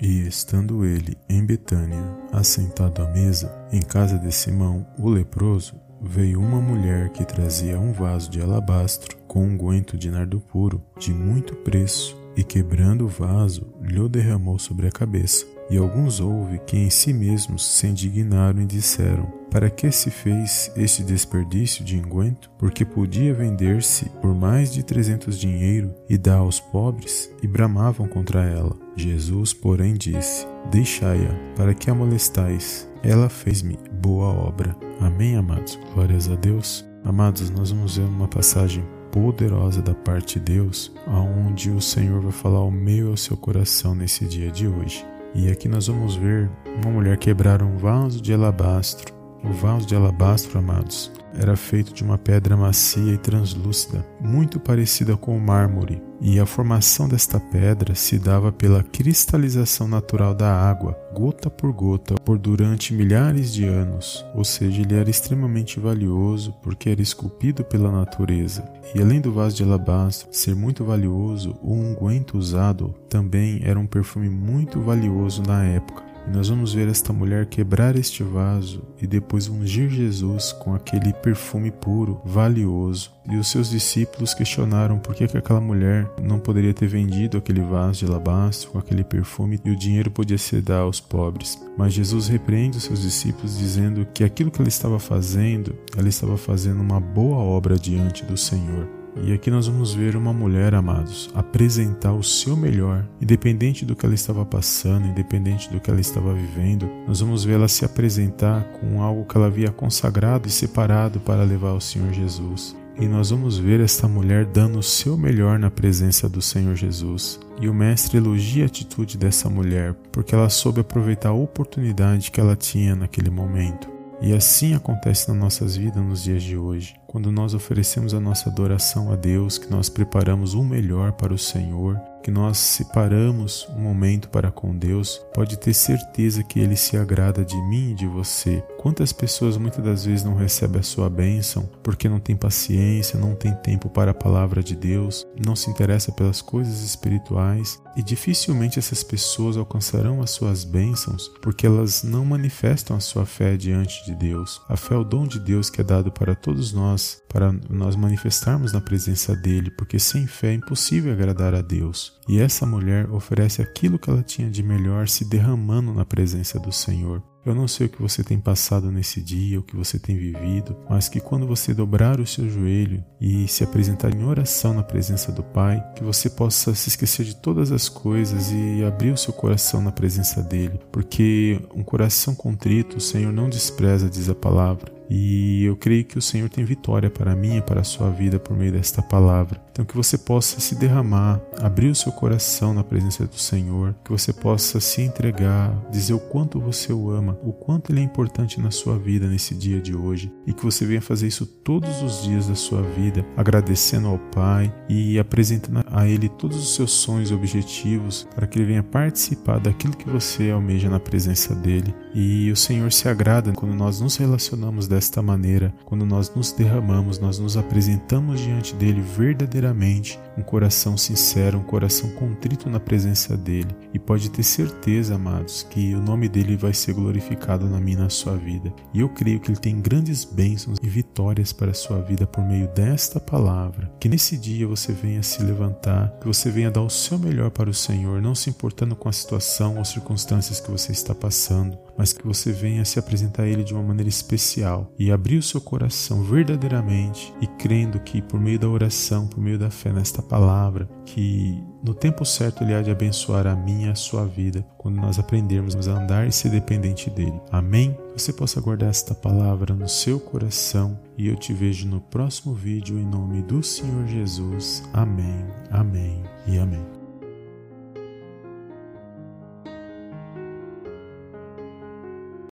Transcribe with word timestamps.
E 0.00 0.26
estando 0.26 0.84
ele 0.84 1.16
em 1.28 1.44
Betânia, 1.44 2.02
assentado 2.32 3.02
à 3.02 3.10
mesa, 3.10 3.52
em 3.72 3.82
casa 3.82 4.16
de 4.18 4.32
Simão, 4.32 4.86
o 4.96 5.08
leproso, 5.08 5.74
veio 6.00 6.40
uma 6.40 6.60
mulher 6.60 7.08
que 7.10 7.24
trazia 7.24 7.78
um 7.78 7.92
vaso 7.92 8.30
de 8.30 8.40
alabastro 8.40 9.16
com 9.26 9.44
unguento 9.44 9.96
um 9.96 9.98
de 9.98 10.10
nardo 10.10 10.40
puro, 10.40 10.80
de 10.98 11.12
muito 11.12 11.54
preço, 11.56 12.16
e 12.36 12.44
quebrando 12.44 13.06
o 13.06 13.08
vaso, 13.08 13.74
lhe 13.82 14.08
derramou 14.08 14.58
sobre 14.58 14.86
a 14.86 14.92
cabeça. 14.92 15.44
E 15.68 15.76
alguns 15.76 16.20
houve 16.20 16.58
que 16.60 16.76
em 16.76 16.88
si 16.88 17.12
mesmos 17.12 17.66
se 17.66 17.88
indignaram 17.88 18.62
e 18.62 18.66
disseram: 18.66 19.37
Para 19.50 19.70
que 19.70 19.90
se 19.90 20.10
fez 20.10 20.70
este 20.76 21.02
desperdício 21.02 21.82
de 21.82 21.96
enguento? 21.96 22.50
Porque 22.58 22.84
podia 22.84 23.32
vender-se 23.32 24.10
por 24.20 24.34
mais 24.34 24.70
de 24.70 24.82
trezentos 24.82 25.38
dinheiro 25.38 25.94
e 26.08 26.18
dar 26.18 26.36
aos 26.36 26.60
pobres, 26.60 27.30
e 27.42 27.46
bramavam 27.46 28.06
contra 28.06 28.44
ela. 28.44 28.76
Jesus, 28.94 29.54
porém, 29.54 29.94
disse: 29.94 30.46
Deixai-a, 30.70 31.32
para 31.56 31.74
que 31.74 31.90
a 31.90 31.94
molestais. 31.94 32.86
Ela 33.02 33.28
fez-me 33.28 33.78
boa 33.92 34.26
obra. 34.26 34.76
Amém, 35.00 35.36
amados? 35.36 35.78
Glórias 35.94 36.28
a 36.28 36.34
Deus. 36.34 36.84
Amados, 37.04 37.48
nós 37.48 37.70
vamos 37.70 37.96
ver 37.96 38.04
uma 38.04 38.28
passagem 38.28 38.84
poderosa 39.10 39.80
da 39.80 39.94
parte 39.94 40.38
de 40.38 40.52
Deus, 40.52 40.92
aonde 41.06 41.70
o 41.70 41.80
Senhor 41.80 42.20
vai 42.20 42.32
falar 42.32 42.58
ao 42.58 42.70
meio 42.70 43.10
ao 43.10 43.16
seu 43.16 43.36
coração 43.36 43.94
nesse 43.94 44.26
dia 44.26 44.50
de 44.50 44.66
hoje. 44.66 45.06
E 45.34 45.50
aqui 45.50 45.68
nós 45.68 45.86
vamos 45.86 46.16
ver 46.16 46.50
uma 46.82 46.92
mulher 46.92 47.16
quebrar 47.16 47.62
um 47.62 47.76
vaso 47.76 48.20
de 48.20 48.34
alabastro. 48.34 49.17
O 49.48 49.52
vaso 49.52 49.86
de 49.86 49.96
alabastro, 49.96 50.58
amados, 50.58 51.10
era 51.34 51.56
feito 51.56 51.94
de 51.94 52.04
uma 52.04 52.18
pedra 52.18 52.54
macia 52.54 53.14
e 53.14 53.16
translúcida, 53.16 54.04
muito 54.20 54.60
parecida 54.60 55.16
com 55.16 55.34
o 55.34 55.40
mármore, 55.40 56.02
e 56.20 56.38
a 56.38 56.44
formação 56.44 57.08
desta 57.08 57.40
pedra 57.40 57.94
se 57.94 58.18
dava 58.18 58.52
pela 58.52 58.82
cristalização 58.82 59.88
natural 59.88 60.34
da 60.34 60.52
água, 60.52 60.98
gota 61.14 61.48
por 61.48 61.72
gota, 61.72 62.14
por 62.16 62.38
durante 62.38 62.92
milhares 62.92 63.50
de 63.50 63.64
anos, 63.64 64.22
ou 64.34 64.44
seja, 64.44 64.82
ele 64.82 64.94
era 64.94 65.08
extremamente 65.08 65.80
valioso 65.80 66.52
porque 66.62 66.90
era 66.90 67.00
esculpido 67.00 67.64
pela 67.64 67.90
natureza. 67.90 68.70
E 68.94 69.00
além 69.00 69.20
do 69.20 69.32
vaso 69.32 69.56
de 69.56 69.62
alabastro 69.62 70.28
ser 70.30 70.54
muito 70.54 70.84
valioso, 70.84 71.56
o 71.62 71.72
unguento 71.72 72.36
usado 72.36 72.94
também 73.08 73.60
era 73.64 73.78
um 73.78 73.86
perfume 73.86 74.28
muito 74.28 74.80
valioso 74.80 75.42
na 75.42 75.64
época. 75.64 76.07
Nós 76.32 76.48
vamos 76.48 76.74
ver 76.74 76.88
esta 76.88 77.12
mulher 77.12 77.46
quebrar 77.46 77.96
este 77.96 78.22
vaso 78.22 78.82
e 79.00 79.06
depois 79.06 79.48
ungir 79.48 79.88
Jesus 79.88 80.52
com 80.52 80.74
aquele 80.74 81.12
perfume 81.12 81.70
puro, 81.70 82.20
valioso. 82.24 83.10
E 83.30 83.36
os 83.36 83.48
seus 83.48 83.70
discípulos 83.70 84.34
questionaram 84.34 84.98
por 84.98 85.14
que, 85.14 85.26
que 85.26 85.36
aquela 85.36 85.60
mulher 85.60 86.08
não 86.22 86.38
poderia 86.38 86.72
ter 86.72 86.86
vendido 86.86 87.36
aquele 87.36 87.60
vaso 87.60 88.00
de 88.00 88.06
alabastro 88.06 88.70
com 88.70 88.78
aquele 88.78 89.04
perfume 89.04 89.60
e 89.64 89.70
o 89.70 89.76
dinheiro 89.76 90.10
podia 90.10 90.38
ser 90.38 90.62
dado 90.62 90.84
aos 90.84 91.00
pobres. 91.00 91.58
Mas 91.76 91.92
Jesus 91.92 92.28
repreende 92.28 92.78
os 92.78 92.84
seus 92.84 93.02
discípulos 93.02 93.58
dizendo 93.58 94.06
que 94.14 94.24
aquilo 94.24 94.50
que 94.50 94.60
ela 94.60 94.68
estava 94.68 94.98
fazendo, 94.98 95.74
ela 95.96 96.08
estava 96.08 96.36
fazendo 96.36 96.80
uma 96.80 97.00
boa 97.00 97.38
obra 97.38 97.76
diante 97.76 98.24
do 98.24 98.36
Senhor. 98.36 98.97
E 99.16 99.32
aqui 99.32 99.50
nós 99.50 99.66
vamos 99.66 99.94
ver 99.94 100.16
uma 100.16 100.32
mulher, 100.32 100.74
amados, 100.74 101.30
apresentar 101.34 102.12
o 102.12 102.22
seu 102.22 102.56
melhor, 102.56 103.04
independente 103.20 103.84
do 103.84 103.96
que 103.96 104.06
ela 104.06 104.14
estava 104.14 104.44
passando, 104.44 105.06
independente 105.06 105.70
do 105.70 105.80
que 105.80 105.90
ela 105.90 106.00
estava 106.00 106.32
vivendo. 106.32 106.88
Nós 107.06 107.20
vamos 107.20 107.44
ver 107.44 107.54
ela 107.54 107.68
se 107.68 107.84
apresentar 107.84 108.64
com 108.80 109.02
algo 109.02 109.24
que 109.24 109.36
ela 109.36 109.46
havia 109.46 109.70
consagrado 109.70 110.46
e 110.46 110.50
separado 110.50 111.20
para 111.20 111.42
levar 111.42 111.70
ao 111.70 111.80
Senhor 111.80 112.12
Jesus. 112.12 112.76
E 113.00 113.06
nós 113.06 113.30
vamos 113.30 113.56
ver 113.58 113.78
esta 113.78 114.08
mulher 114.08 114.44
dando 114.44 114.80
o 114.80 114.82
seu 114.82 115.16
melhor 115.16 115.56
na 115.56 115.70
presença 115.70 116.28
do 116.28 116.42
Senhor 116.42 116.74
Jesus. 116.74 117.38
E 117.60 117.68
o 117.68 117.74
Mestre 117.74 118.16
elogia 118.18 118.64
a 118.64 118.66
atitude 118.66 119.16
dessa 119.16 119.48
mulher, 119.48 119.94
porque 120.10 120.34
ela 120.34 120.48
soube 120.48 120.80
aproveitar 120.80 121.28
a 121.28 121.32
oportunidade 121.32 122.32
que 122.32 122.40
ela 122.40 122.56
tinha 122.56 122.96
naquele 122.96 123.30
momento. 123.30 123.88
E 124.20 124.32
assim 124.32 124.74
acontece 124.74 125.28
nas 125.28 125.38
nossas 125.38 125.76
vidas 125.76 126.02
nos 126.02 126.24
dias 126.24 126.42
de 126.42 126.56
hoje. 126.56 126.97
Quando 127.08 127.32
nós 127.32 127.54
oferecemos 127.54 128.12
a 128.12 128.20
nossa 128.20 128.50
adoração 128.50 129.10
a 129.10 129.16
Deus, 129.16 129.56
que 129.56 129.70
nós 129.70 129.88
preparamos 129.88 130.52
o 130.52 130.62
melhor 130.62 131.12
para 131.12 131.32
o 131.32 131.38
Senhor, 131.38 131.98
que 132.22 132.30
nós 132.30 132.58
separamos 132.58 133.66
um 133.74 133.80
momento 133.80 134.28
para 134.28 134.50
com 134.50 134.76
Deus, 134.76 135.18
pode 135.32 135.56
ter 135.56 135.72
certeza 135.72 136.42
que 136.42 136.60
Ele 136.60 136.76
se 136.76 136.94
agrada 136.94 137.42
de 137.42 137.56
mim 137.68 137.92
e 137.92 137.94
de 137.94 138.06
você. 138.06 138.62
Quantas 138.76 139.14
pessoas 139.14 139.56
muitas 139.56 139.82
das 139.82 140.04
vezes 140.04 140.24
não 140.24 140.34
recebem 140.34 140.80
a 140.80 140.82
sua 140.82 141.08
bênção 141.08 141.68
porque 141.82 142.06
não 142.06 142.20
tem 142.20 142.36
paciência, 142.36 143.18
não 143.18 143.34
tem 143.34 143.54
tempo 143.54 143.88
para 143.88 144.10
a 144.10 144.14
palavra 144.14 144.62
de 144.62 144.76
Deus, 144.76 145.26
não 145.42 145.56
se 145.56 145.70
interessa 145.70 146.12
pelas 146.12 146.42
coisas 146.42 146.82
espirituais 146.82 147.80
e 147.96 148.02
dificilmente 148.02 148.78
essas 148.78 149.02
pessoas 149.02 149.56
alcançarão 149.56 150.20
as 150.20 150.30
suas 150.30 150.64
bênçãos 150.64 151.28
porque 151.40 151.66
elas 151.66 152.02
não 152.02 152.24
manifestam 152.24 152.96
a 152.96 153.00
sua 153.00 153.24
fé 153.24 153.56
diante 153.56 154.04
de 154.04 154.14
Deus. 154.14 154.60
A 154.68 154.76
fé 154.76 154.94
é 154.94 154.98
o 154.98 155.04
dom 155.04 155.26
de 155.26 155.40
Deus 155.40 155.70
que 155.70 155.80
é 155.80 155.84
dado 155.84 156.12
para 156.12 156.34
todos 156.34 156.72
nós, 156.72 156.97
para 157.28 157.52
nós 157.68 157.96
manifestarmos 157.96 158.72
na 158.72 158.80
presença 158.80 159.34
dele, 159.36 159.70
porque 159.70 159.98
sem 159.98 160.26
fé 160.26 160.48
é 160.48 160.54
impossível 160.54 161.12
agradar 161.12 161.54
a 161.54 161.60
Deus. 161.60 162.18
E 162.28 162.38
essa 162.38 162.66
mulher 162.66 163.10
oferece 163.10 163.62
aquilo 163.62 163.98
que 163.98 164.10
ela 164.10 164.22
tinha 164.22 164.50
de 164.50 164.62
melhor, 164.62 165.08
se 165.08 165.24
derramando 165.24 165.92
na 165.92 166.04
presença 166.04 166.58
do 166.58 166.72
Senhor. 166.72 167.22
Eu 167.48 167.54
não 167.54 167.66
sei 167.66 167.86
o 167.86 167.88
que 167.88 168.02
você 168.02 168.22
tem 168.22 168.38
passado 168.38 168.92
nesse 168.92 169.22
dia, 169.22 169.58
o 169.58 169.62
que 169.62 169.74
você 169.74 169.98
tem 169.98 170.18
vivido, 170.18 170.76
mas 170.90 171.08
que 171.08 171.18
quando 171.18 171.46
você 171.46 171.72
dobrar 171.72 172.20
o 172.20 172.26
seu 172.26 172.46
joelho 172.46 173.02
e 173.18 173.48
se 173.48 173.64
apresentar 173.64 174.14
em 174.14 174.22
oração 174.22 174.74
na 174.74 174.82
presença 174.82 175.32
do 175.32 175.42
Pai, 175.42 175.82
que 175.96 176.04
você 176.04 176.28
possa 176.28 176.74
se 176.74 176.90
esquecer 176.90 177.24
de 177.24 177.36
todas 177.36 177.72
as 177.72 177.88
coisas 177.88 178.50
e 178.52 178.84
abrir 178.84 179.12
o 179.12 179.16
seu 179.16 179.32
coração 179.32 179.80
na 179.80 179.92
presença 179.92 180.42
dele, 180.42 180.78
porque 180.92 181.58
um 181.74 181.82
coração 181.82 182.34
contrito 182.34 182.98
o 182.98 183.00
Senhor 183.00 183.32
não 183.32 183.48
despreza, 183.48 184.10
diz 184.10 184.28
a 184.28 184.34
palavra. 184.34 184.97
E 185.08 185.64
eu 185.64 185.76
creio 185.76 186.04
que 186.04 186.18
o 186.18 186.22
Senhor 186.22 186.48
tem 186.48 186.64
vitória 186.64 187.10
para 187.10 187.34
mim 187.34 187.56
e 187.56 187.62
para 187.62 187.80
a 187.80 187.84
sua 187.84 188.10
vida 188.10 188.38
por 188.38 188.56
meio 188.56 188.72
desta 188.72 189.02
palavra. 189.02 189.60
Então, 189.70 189.84
que 189.84 189.96
você 189.96 190.18
possa 190.18 190.58
se 190.58 190.74
derramar, 190.74 191.40
abrir 191.60 191.88
o 191.88 191.94
seu 191.94 192.10
coração 192.10 192.74
na 192.74 192.82
presença 192.82 193.24
do 193.24 193.38
Senhor, 193.38 193.94
que 194.04 194.10
você 194.10 194.32
possa 194.32 194.80
se 194.80 195.02
entregar, 195.02 195.72
dizer 195.88 196.14
o 196.14 196.18
quanto 196.18 196.58
você 196.58 196.92
o 196.92 197.10
ama, 197.10 197.38
o 197.44 197.52
quanto 197.52 197.92
ele 197.92 198.00
é 198.00 198.02
importante 198.02 198.60
na 198.60 198.72
sua 198.72 198.98
vida 198.98 199.28
nesse 199.28 199.54
dia 199.54 199.80
de 199.80 199.94
hoje 199.94 200.32
e 200.46 200.52
que 200.52 200.64
você 200.64 200.84
venha 200.84 201.00
fazer 201.00 201.28
isso 201.28 201.46
todos 201.46 202.02
os 202.02 202.24
dias 202.24 202.48
da 202.48 202.56
sua 202.56 202.82
vida, 202.82 203.24
agradecendo 203.36 204.08
ao 204.08 204.18
Pai 204.18 204.74
e 204.88 205.16
apresentando 205.16 205.84
a 205.92 206.08
Ele 206.08 206.28
todos 206.28 206.56
os 206.56 206.74
seus 206.74 206.90
sonhos 206.90 207.30
e 207.30 207.34
objetivos 207.34 208.26
para 208.34 208.46
que 208.46 208.58
Ele 208.58 208.66
venha 208.66 208.82
participar 208.82 209.60
daquilo 209.60 209.96
que 209.96 210.08
você 210.08 210.50
almeja 210.50 210.90
na 210.90 210.98
presença 210.98 211.54
dele. 211.54 211.94
E 212.12 212.50
o 212.50 212.56
Senhor 212.56 212.92
se 212.92 213.08
agrada 213.08 213.52
quando 213.52 213.74
nós 213.74 214.00
nos 214.00 214.16
relacionamos 214.16 214.88
desta 214.98 215.22
maneira, 215.22 215.72
quando 215.84 216.04
nós 216.04 216.34
nos 216.34 216.50
derramamos, 216.50 217.20
nós 217.20 217.38
nos 217.38 217.56
apresentamos 217.56 218.40
diante 218.40 218.74
dele 218.74 219.00
verdadeiramente 219.00 220.18
um 220.36 220.42
coração 220.42 220.96
sincero, 220.96 221.58
um 221.58 221.62
coração 221.62 222.10
contrito 222.10 222.68
na 222.68 222.80
presença 222.80 223.36
dele. 223.36 223.68
E 223.94 223.98
pode 223.98 224.28
ter 224.28 224.42
certeza, 224.42 225.14
amados, 225.14 225.62
que 225.62 225.94
o 225.94 226.02
nome 226.02 226.28
dele 226.28 226.56
vai 226.56 226.74
ser 226.74 226.94
glorificado 226.94 227.68
na 227.68 227.78
minha 227.78 227.96
e 227.96 228.00
na 228.00 228.10
sua 228.10 228.36
vida. 228.36 228.72
E 228.92 228.98
eu 228.98 229.08
creio 229.08 229.38
que 229.38 229.52
ele 229.52 229.58
tem 229.58 229.80
grandes 229.80 230.24
bênçãos 230.24 230.78
e 230.82 230.88
vitórias 230.88 231.52
para 231.52 231.70
a 231.70 231.74
sua 231.74 232.00
vida 232.00 232.26
por 232.26 232.44
meio 232.44 232.66
desta 232.68 233.20
palavra. 233.20 233.88
Que 234.00 234.08
nesse 234.08 234.36
dia 234.36 234.66
você 234.66 234.92
venha 234.92 235.22
se 235.22 235.40
levantar, 235.44 236.10
que 236.20 236.26
você 236.26 236.50
venha 236.50 236.72
dar 236.72 236.82
o 236.82 236.90
seu 236.90 237.18
melhor 237.20 237.50
para 237.50 237.70
o 237.70 237.74
Senhor, 237.74 238.20
não 238.20 238.34
se 238.34 238.50
importando 238.50 238.96
com 238.96 239.08
a 239.08 239.12
situação 239.12 239.78
ou 239.78 239.84
circunstâncias 239.84 240.58
que 240.58 240.70
você 240.72 240.90
está 240.90 241.14
passando, 241.14 241.78
mas 241.96 242.12
que 242.12 242.26
você 242.26 242.50
venha 242.50 242.84
se 242.84 242.98
apresentar 242.98 243.44
a 243.44 243.48
Ele 243.48 243.62
de 243.62 243.74
uma 243.74 243.82
maneira 243.82 244.08
especial 244.08 244.87
e 244.98 245.10
abrir 245.10 245.38
o 245.38 245.42
seu 245.42 245.60
coração 245.60 246.22
verdadeiramente 246.22 247.32
e 247.40 247.46
crendo 247.46 247.98
que 248.00 248.22
por 248.22 248.40
meio 248.40 248.58
da 248.58 248.68
oração, 248.68 249.26
por 249.26 249.40
meio 249.40 249.58
da 249.58 249.70
fé 249.70 249.92
nesta 249.92 250.22
palavra, 250.22 250.88
que 251.04 251.62
no 251.82 251.94
tempo 251.94 252.24
certo 252.24 252.62
Ele 252.62 252.74
há 252.74 252.82
de 252.82 252.90
abençoar 252.90 253.46
a 253.46 253.54
minha 253.54 253.88
e 253.88 253.90
a 253.90 253.94
sua 253.94 254.26
vida 254.26 254.64
quando 254.76 254.96
nós 254.96 255.18
aprendermos 255.18 255.88
a 255.88 255.92
andar 255.92 256.26
e 256.26 256.32
ser 256.32 256.50
dependente 256.50 257.10
dEle. 257.10 257.40
Amém? 257.50 257.96
Você 258.16 258.32
possa 258.32 258.60
guardar 258.60 258.90
esta 258.90 259.14
palavra 259.14 259.74
no 259.74 259.88
seu 259.88 260.18
coração 260.18 260.98
e 261.16 261.28
eu 261.28 261.36
te 261.36 261.52
vejo 261.52 261.86
no 261.86 262.00
próximo 262.00 262.54
vídeo 262.54 262.98
em 262.98 263.06
nome 263.06 263.42
do 263.42 263.62
Senhor 263.62 264.06
Jesus. 264.06 264.82
Amém, 264.92 265.44
amém 265.70 266.22
e 266.46 266.58
amém. 266.58 266.97